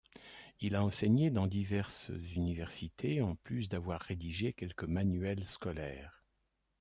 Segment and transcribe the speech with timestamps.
[0.61, 6.23] Il a enseigné dans diverses universités, en plus d’avoir rédigé quelques manuels scolaires.